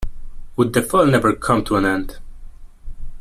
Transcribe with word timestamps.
Would 0.55 0.73
the 0.73 0.81
fall 0.81 1.05
never 1.05 1.35
come 1.35 1.63
to 1.65 1.75
an 1.75 1.85
end! 1.85 2.17